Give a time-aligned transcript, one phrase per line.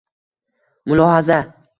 [0.87, 1.37] Mulohaza